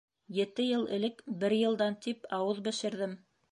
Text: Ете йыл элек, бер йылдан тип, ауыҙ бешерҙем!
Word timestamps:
Ете 0.43 0.63
йыл 0.71 0.83
элек, 0.95 1.21
бер 1.45 1.55
йылдан 1.59 1.99
тип, 2.07 2.27
ауыҙ 2.41 2.65
бешерҙем! 2.71 3.17